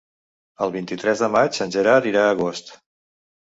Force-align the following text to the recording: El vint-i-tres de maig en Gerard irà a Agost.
El 0.65 0.73
vint-i-tres 0.75 1.21
de 1.25 1.29
maig 1.35 1.61
en 1.67 1.75
Gerard 1.77 2.11
irà 2.15 2.25
a 2.25 2.35
Agost. 2.39 2.75